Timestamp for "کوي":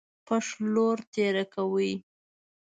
1.53-1.93